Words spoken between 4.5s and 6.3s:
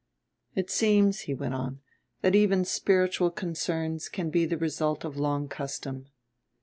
result of long custom."